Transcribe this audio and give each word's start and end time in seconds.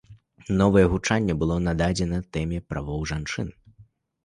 Новае 0.61 0.81
гучанне 0.93 1.35
было 1.43 1.59
нададзена 1.67 2.23
тэме 2.39 2.65
правоў 2.73 3.07
жанчын. 3.15 3.47